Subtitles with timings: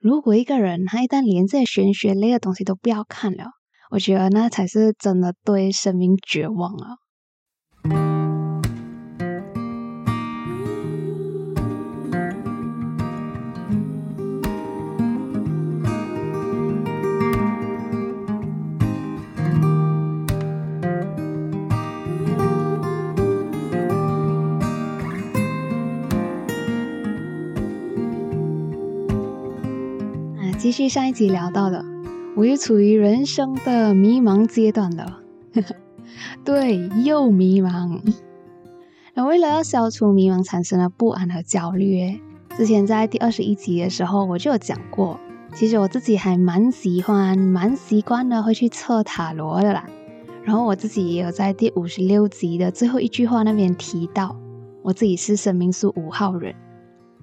[0.00, 3.44] 如果一个人他一旦连这些玄学类的东西都不要看了，
[3.90, 6.96] 我觉得那才是真的对生命绝望了。
[30.60, 31.82] 继续上一集聊到的，
[32.36, 35.20] 我又处于人生的迷茫阶段了。
[36.44, 37.98] 对，又迷茫。
[39.14, 42.20] 那为了要消除迷茫产生的不安和焦虑，
[42.58, 45.18] 之前在第二十一集的时候我就有讲过，
[45.54, 49.88] 其实我自己还蛮喜欢、蛮习惯的会去测塔罗的啦。
[50.44, 54.36] 然后我自己也有在第五十六集的最后一句话那边提到，
[54.82, 56.54] 我自己是生命数五号人。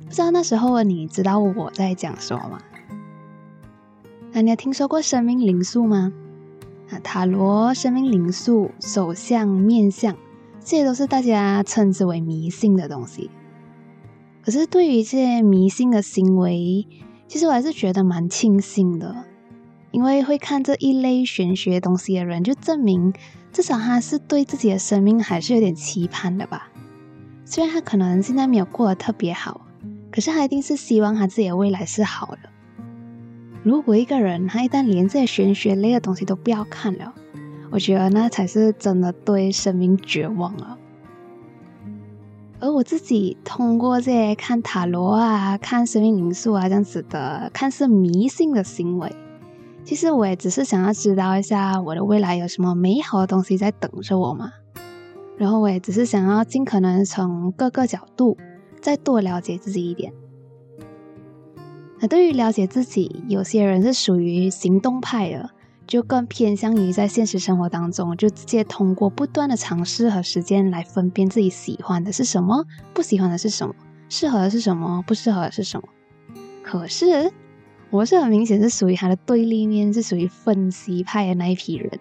[0.04, 2.58] 不知道那时候的你知道我在讲什么吗？
[4.38, 6.14] 那你有听说过生命灵数吗？
[6.92, 10.16] 啊，塔罗、生命灵数、手相、面相，
[10.64, 13.32] 这些都是大家称之为迷信的东西。
[14.44, 16.86] 可是对于这些迷信的行为，
[17.28, 19.26] 其实我还是觉得蛮庆幸的，
[19.90, 23.12] 因为会看这一类玄学东西的人，就证明
[23.52, 26.70] 至少他是对自己的生命还是有点期盼的吧。
[27.44, 29.62] 虽然他可能现在没有过得特别好，
[30.12, 32.50] 可是他一定是希望他自己的未来是好的。
[33.68, 37.14] 如果一个人他一旦连这些玄学类的东西都不要看了，
[37.70, 40.78] 我觉得那才是真的对生命绝望了。
[42.62, 49.14] 而我自己通过这些看塔罗啊、看生命灵数啊这样子的看似迷信的行为，
[49.84, 54.50] 其实我也只是想要知道一下我的未来有什么美好的东西在等着我嘛。
[55.36, 58.38] 然后我也只是想要尽可能从各个角度
[58.80, 60.14] 再多了解自己一点。
[62.08, 65.50] 对于了解自己，有些人是属于行动派的，
[65.86, 73.74] 就更偏向于在现实生活当中，就直接通过不断的尝试和实践来分辨自己喜欢的是什么，不喜欢的是什么，
[74.10, 75.88] 适合的是什么，不适合的是什么。
[76.62, 77.32] 可是
[77.90, 82.00] 我是很明显是属于他的对立面，是属于分析派的那一批人。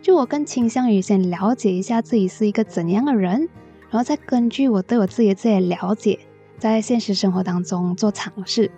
[0.00, 3.48] 就我更倾向于先了解一下自己是一个怎样的人，
[3.90, 6.18] 然后再根据我对我自己的这些了解，
[6.58, 8.70] 在现实生活当中做尝试。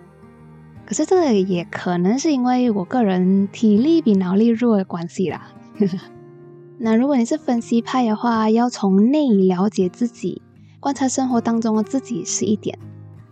[0.91, 5.53] 可是这个也可能是因为我个人体力比脑力弱的关系啦。
[6.79, 10.41] 那如果你是分析派的话，要从内了解自己，
[10.81, 12.77] 观察生活当中的自己是一点，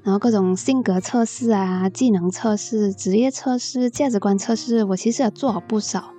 [0.03, 6.13] 然后各种性格测试啊、技能测试、职业测试、价值观测试，我其实也做了不少，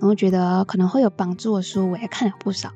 [0.00, 2.68] 然后觉得可能会有帮助的书我也看了不少。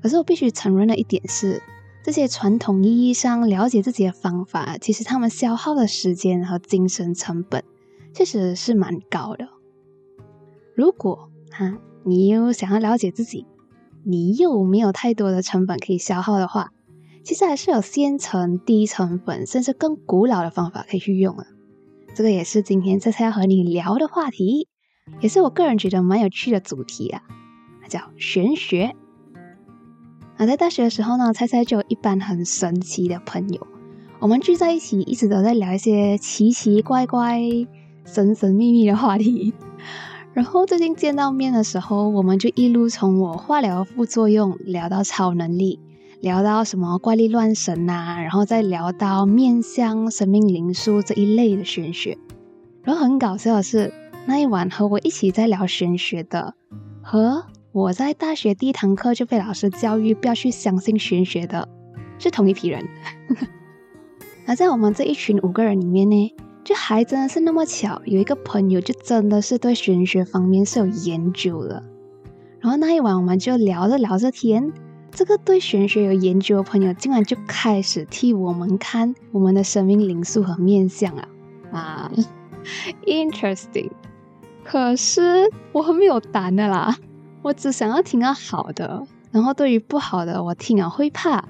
[0.00, 1.60] 可是我必须承认的一点是。
[2.04, 7.62] 这些传统意义上了解自己的方法，其实他们消耗的时间和精神成本
[8.12, 9.48] 确实是蛮高的。
[10.74, 13.46] 如果哈你又想要了解自己，
[14.04, 16.72] 你又没有太多的成本可以消耗的话，
[17.22, 21.46] 其实还是有先成、低成本甚至更古老的方法可以去用啊。
[22.14, 24.66] 这个也是今天这次要和你聊的话题，
[25.20, 27.22] 也是我个人觉得蛮有趣的主题啊，
[27.80, 28.96] 它叫玄学。
[30.42, 33.64] 那在大学的时候呢，猜猜就有一班很神奇的朋友，
[34.18, 37.38] 我们聚在一起，一直都在聊一些奇奇怪怪、
[38.04, 39.52] 神神秘秘的话题。
[40.32, 45.78] 然后最近见到面的时候，我们就一路从我化疗副作用聊到超能力，
[46.20, 52.18] 聊到什么怪力乱神呐，然后再聊到面相、生命灵数这一类的玄学。
[52.82, 53.94] 然后很搞笑的是，
[54.26, 56.56] 那一晚和我一起在聊玄学的
[57.00, 57.44] 和。
[57.72, 61.66] 我在大学第一堂课就被老师教育不要去相信玄学的，
[62.18, 62.86] 是同一批人。
[64.46, 71.82] 而在我们这一群五个人里面呢，就还真的是那么巧，有一个朋友就真的是对玄学方面是有研究的。
[72.60, 74.70] 然后那一晚我们就聊着聊着天，
[75.10, 81.28] 这个对玄学有研究的朋友竟然就开始替我们看我们的生命灵数和面相啊
[81.72, 82.12] 啊，
[83.06, 83.90] interesting。
[84.62, 86.94] 可是我很没有胆的啦。
[87.42, 91.44] 我只想要听到好的，然后对于不好的，我听了会怕。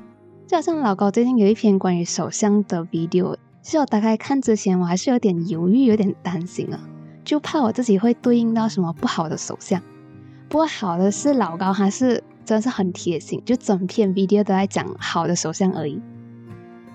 [0.47, 6.81] 就好像老高最近有一篇关于手相的 video，其实我大概看之前，我还是有点犹豫，有点担心啊，
[7.25, 9.83] 就怕我自己会对应到什么不好的手相。
[10.49, 16.01] 不过好的是老高还是真的是很贴心，就整篇 video 都在讲好的手相而已。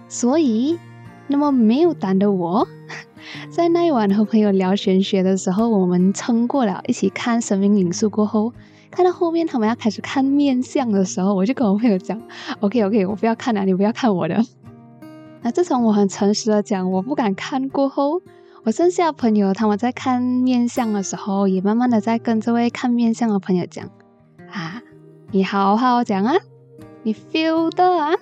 [0.08, 0.80] 所以，
[1.28, 2.68] 那么没有胆的我，
[3.52, 8.54] 在那一晚和朋友聊玄学的时候，我们撑过了，一起看生命灵数过后。
[8.98, 12.20] 看到后面他们要开始看面相的时候，我就跟我朋友讲
[12.62, 14.44] ：“OK OK，我不要看了，你不要看我的。
[15.44, 18.24] ”那自从我很诚实的讲我不敢看过后，
[18.64, 23.88] 我剩下的朋友他们在看面相的时候，也慢慢的在跟这位看面相的朋友讲
[24.52, 24.82] 啊，
[25.30, 26.34] 你好好讲啊，
[27.04, 28.16] 你 feel 的啊，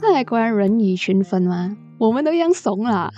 [0.00, 3.12] 那果然人以群分嘛，我们都一样怂了。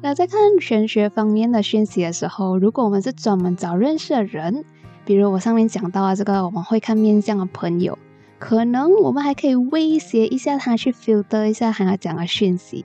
[0.00, 4.64] 那在看玄学方面的讯息的时候，如果我们是专门找认识的人，
[5.04, 7.98] 比如我上面讲到的这个我们会看面相的朋友，
[8.38, 12.84] 可能我们还可以威胁一下他去 filter 一下他要讲的讯息。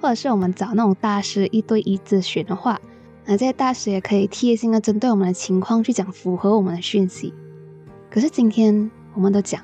[0.00, 2.80] 或者是我们找那种大师一对一咨询的话，
[3.24, 7.34] 那这些大师也可以贴心的针对我们的情况去讲符合我们的讯息。
[8.08, 9.60] 可是今天我们都讲，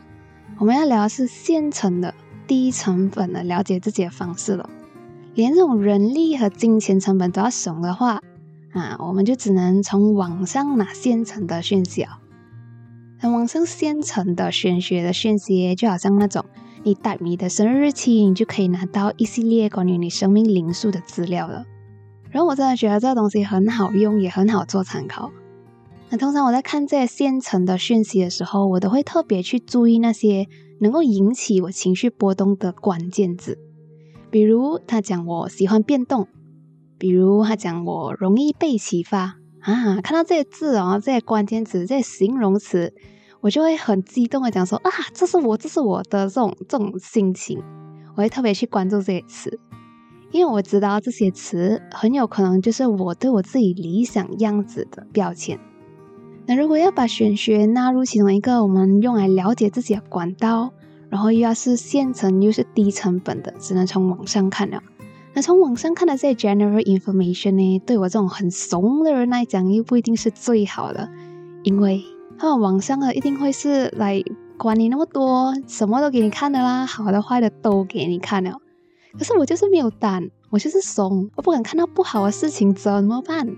[0.58, 2.12] 我们要聊的是现成的、
[2.48, 4.68] 低成本的了解自己的方式了。
[5.34, 8.20] 连这种人力和金钱成本都要省的话，
[8.72, 12.20] 啊，我们就只能从网上拿现成的讯息啊。
[13.20, 16.44] 那网上现成的玄学的讯息，就好像那种。
[16.86, 21.64] 你打你的生日日期，你就可以拿到一系列关于你生命灵数的资料了。
[22.30, 25.30] 然后我真的觉得这个东西很好用，也很好做参考。
[26.10, 30.46] 那通常我在看这些现成的讯息的时候，我都会特别去注意那些
[30.80, 33.58] 能够引起我情绪波动的关键字，
[34.34, 36.26] 比如他讲我喜欢变动，
[36.98, 42.92] 比如他讲我容易被启发啊，看到这些字哦，这些关键词，这些形容词。
[43.42, 47.62] 我就会很激动的讲说啊，这是我，这是我的这种这种心情，
[48.16, 49.60] 我会特别去关注这些词，
[50.32, 55.60] 因为我知道这些词很有可能就是我对我自己理想样子的标签。
[56.46, 60.72] 那如果要把玄学纳入其中一个我们用来了解自己的管道，
[61.14, 64.82] 然后又要是现成又是低成本的，只能从网上看了。
[65.32, 71.08] 那从网上看的这些 general information 呢，对我这种很怂的人来讲，又不一定是最好的，
[71.62, 72.02] 因为。
[72.36, 74.20] 他们网上的一定会是来
[74.58, 78.58] 管你那么多，什么都给你看的啦，好的坏的都给你看了。
[79.16, 83.48] 可是我就是没有胆，我就是怂，我不敢看到不好的事情，怎么办？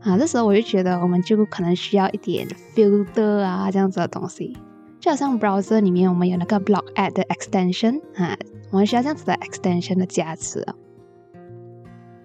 [0.00, 4.56] 啊，这时候我就觉得我们就可能需要一点 filter 啊这样子的东西，
[5.00, 8.36] 就好像 browser 里面我们有那个 block ad 的 extension 啊，
[8.70, 10.74] 我们需要这样子的 extension 的加持啊。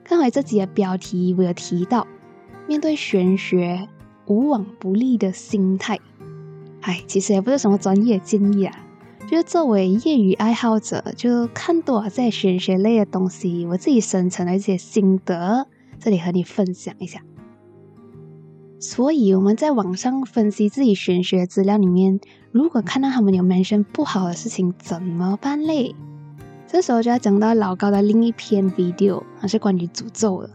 [0.04, 2.08] 看回这集的标题，我有提到
[2.68, 3.88] 面对玄学。
[4.26, 6.00] 无往不利的心态，
[6.80, 8.74] 哎，其实也不是什么专业建议啊，
[9.28, 15.68] 就是作为业余爱好者，就看多了这些玄学类的东西，我自己生成的一些心得，
[16.00, 17.20] 这里和你分享一下。
[18.84, 22.20] 所以我们在网上分析自己玄学资料里面，
[22.52, 25.96] 如果看到他们有 mention 不好的事情，怎么办嘞？
[26.68, 30.50] 这时候就要讲到老高的另一篇 video，还是关于诅咒的。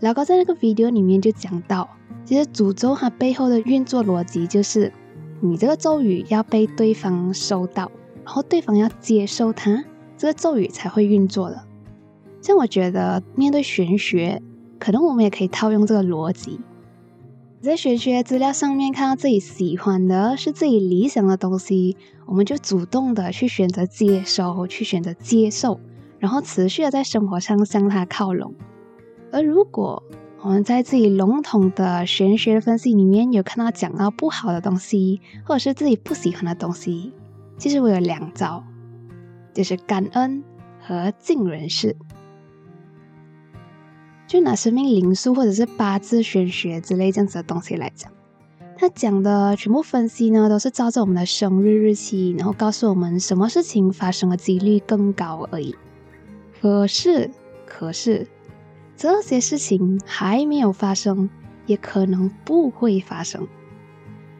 [0.00, 1.88] 老高在那个 video 里面就讲到。
[2.24, 4.92] 其实诅咒它背后的运作逻辑就是，
[5.40, 7.92] 你这个咒语要被对方收到，
[8.24, 9.84] 然后对方要接受它，
[10.16, 11.62] 这个咒语才会运作的。
[12.42, 14.42] 像我觉得面对玄学，
[14.80, 16.58] 可能我们也可以套用这个逻辑，
[17.60, 25.80] 在玄学资料上面看到自己喜欢的是自己理想的东西，我们就主动的去选择接收，去选择接受，
[26.20, 28.54] 然后持续的在生活上向它靠拢。
[29.32, 30.04] 而如果
[30.40, 37.12] 我们在自己笼统的玄学分析里面有看到讲到不好的东西，或者是自己不喜欢的东西，
[37.56, 38.62] 其实我有两招，
[39.52, 40.44] 就是感恩
[40.80, 41.96] 和尽人事。
[44.28, 48.12] 就拿生命灵数或者是八字玄学之类这样子的东西来讲，
[48.76, 55.74] 他讲的全部分析呢，都是照着我们的生日日期，然后告诉我们什么事情发生的几率更高而已。
[56.60, 57.30] 可是，
[57.66, 58.28] 可是。
[59.00, 61.30] 这些事情还没有发生，
[61.66, 63.46] 也可能不会发生。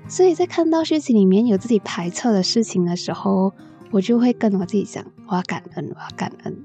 [0.09, 3.53] 所以在看到事情里面有自己排斥的事情的时候，
[3.93, 6.57] 我就会跟我自己讲：我要感恩，我要感恩，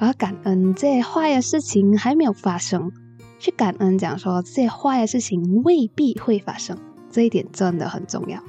[0.00, 2.90] 我要感恩这些坏的事情还没有发生，
[3.38, 6.76] 去感恩讲说这些坏的事情未必会发生。
[7.10, 8.42] 这一点真的很重要，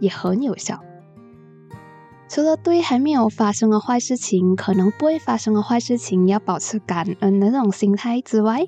[0.00, 0.80] 也很有效。
[2.28, 8.66] 除了对还没有发生的坏事情、可能不会发生的坏事情要保持感恩的那种心态之外，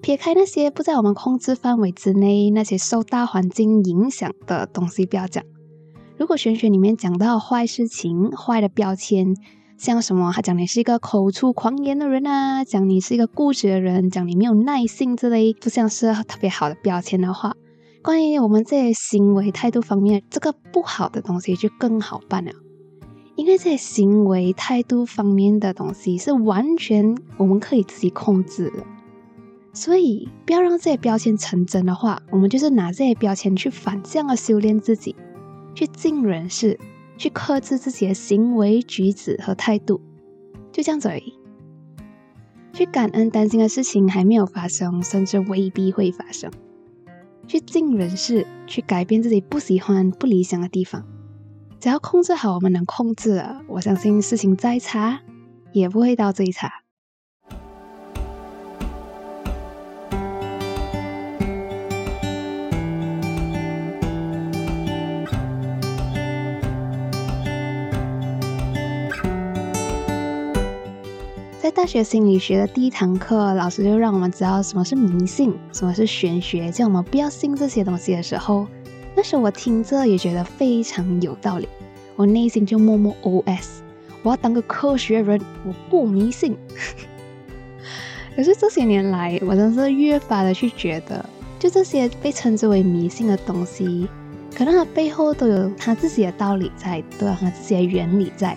[0.00, 5.44] 撇开那些不在我们控制范围之内、那些受大环境影响的东西不要讲。
[6.16, 9.34] 如果玄学里面讲到坏事情、坏的标签，
[9.76, 17.54] 像什么他讲你是一个口出狂言的人啊，讲你是一个固执的人，讲你没有耐性之类，不像是特别好的标签的话，
[18.02, 22.52] 关于我们这些行为态度方面，这个不好的东西就更好办了。
[23.36, 28.84] 因为这些行为态度方面的东西是完全我们可以自己控制的，
[29.72, 35.16] 所以不要让这些标签成真的话，我们就是拿这些标签去反向的修炼自己，
[35.74, 36.78] 去尽人事，
[37.16, 40.00] 去克制自己的行为举止和态度，
[40.72, 41.34] 就这样子而已。
[42.72, 46.50] 去感恩担心的事情还没有发生，甚至未必会发生。
[47.46, 51.04] 去尽人事，去改变自己不喜欢、不理想的地方。
[51.78, 55.20] 只要控制好我们能控制的，我相信事情再差
[55.72, 56.83] 也不会到最差。
[71.64, 78.66] 在大学心理学的第一堂课，老师就让我们知道什么是迷信，什么是玄学，叫我们不要信这些东西的时候，
[79.16, 81.66] 那时候我听着也觉得非常有道理，
[82.16, 83.78] 我内心就默默 OS：
[84.22, 86.54] 我要当个科学人，我不迷信。
[88.36, 91.24] 可是这些年来，我真是越发的去觉得，
[91.58, 94.06] 就这些被称之为迷信的东西，
[94.54, 98.54] 可能它背后都有它自己的道理在，都有它自己的原理在。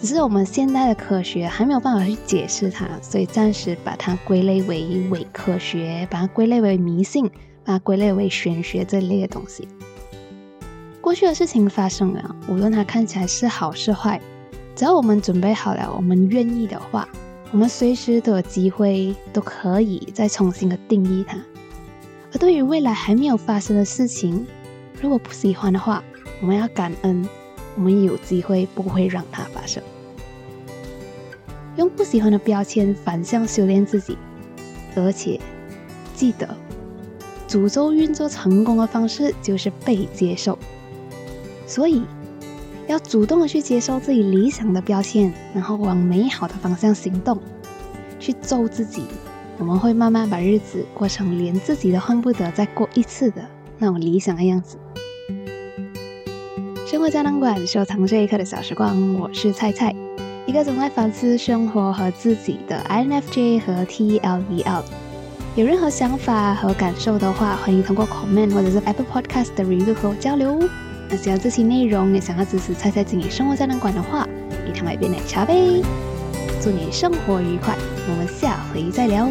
[0.00, 7.28] 只是我们现代的科学还没有办法去解释它，所以暂时把它归类为伪科学，把它归类为迷信，
[7.64, 9.66] 把它归类为玄学这类的东西。
[11.00, 14.20] 过去的事情发生了，无论它看起来是好是坏，
[14.76, 17.08] 只要我们准备好了，我们愿意的话，
[17.50, 21.36] 我们随时都有机会，都可以再重新的定义它。
[22.32, 24.46] 而对于未来还没有发生的事情，
[25.00, 26.04] 如果不喜欢的话，
[26.40, 27.28] 我们要感恩。
[27.78, 29.80] 我们有机会不会让它发生，
[31.76, 34.18] 用不喜欢的标签反向修炼自己，
[34.96, 35.38] 而且
[36.12, 36.56] 记得，
[37.46, 40.58] 诅咒运作成功的方式就是被接受，
[41.68, 42.02] 所以
[42.88, 47.38] 要主动的去接受自己理想的标签，然后往美好的方向行动，
[48.18, 49.04] 去咒自己，
[49.56, 54.76] 我们会慢慢把日子过成连自己都恨不得再过一次的那种理想的样子。
[56.90, 59.94] 生活胶囊馆收藏这一刻的小时光，我是菜菜，
[60.46, 64.82] 一个总在反思生活和自己的 INFJ 和 TLVL。
[65.54, 70.58] 有任何想法和感受的话，欢迎通过 comment 或者是 Apple Podcast 的 review 和我交流。
[71.10, 74.26] 那喜欢这期内容，也想要支持菜菜经营生活胶囊馆的话，
[74.66, 75.82] 一趟买杯奶茶呗。
[76.58, 77.76] 祝你生活愉快，
[78.08, 79.28] 我们下回再聊。